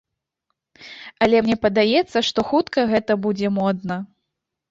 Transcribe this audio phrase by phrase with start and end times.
[1.25, 3.97] Але мне падаецца, што хутка гэта будзе модна.